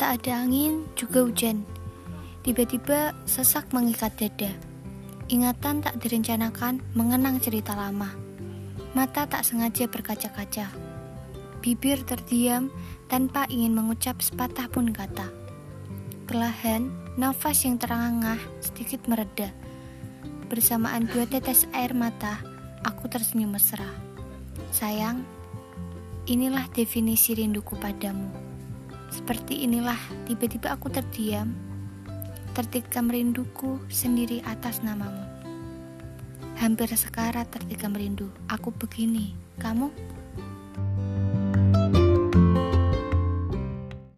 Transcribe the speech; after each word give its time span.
Tak 0.00 0.24
ada 0.24 0.48
angin, 0.48 0.88
juga 0.96 1.28
hujan. 1.28 1.60
Tiba-tiba 2.40 3.12
sesak 3.28 3.68
mengikat 3.76 4.16
dada. 4.16 4.48
Ingatan 5.28 5.84
tak 5.84 6.00
direncanakan 6.00 6.80
mengenang 6.96 7.36
cerita 7.36 7.76
lama. 7.76 8.08
Mata 8.96 9.28
tak 9.28 9.44
sengaja 9.44 9.84
berkaca-kaca. 9.92 10.72
Bibir 11.60 12.00
terdiam 12.08 12.72
tanpa 13.12 13.44
ingin 13.52 13.76
mengucap 13.76 14.24
sepatah 14.24 14.72
pun 14.72 14.88
kata. 14.88 15.28
Perlahan, 16.24 16.88
nafas 17.20 17.68
yang 17.68 17.76
terengah 17.76 18.40
sedikit 18.64 19.04
mereda. 19.04 19.52
Bersamaan 20.48 21.12
dua 21.12 21.28
tetes 21.28 21.68
air 21.76 21.92
mata, 21.92 22.40
aku 22.88 23.04
tersenyum 23.04 23.52
mesra. 23.52 23.92
Sayang, 24.72 25.20
inilah 26.24 26.72
definisi 26.72 27.36
rinduku 27.36 27.76
padamu. 27.76 28.32
Seperti 29.10 29.66
inilah 29.66 29.98
tiba-tiba 30.24 30.72
aku 30.72 30.88
terdiam 30.88 31.50
tertikam 32.50 33.06
rinduku 33.06 33.78
sendiri 33.86 34.42
atas 34.42 34.82
namamu. 34.82 35.22
Hampir 36.58 36.92
sekarat 36.92 37.48
tertikam 37.48 37.94
rindu, 37.96 38.28
aku 38.50 38.74
begini, 38.74 39.32
kamu? 39.56 39.88